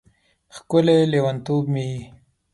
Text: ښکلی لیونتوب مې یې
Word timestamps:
ښکلی 0.55 0.97
لیونتوب 1.11 1.63
مې 1.73 1.83
یې 1.91 2.01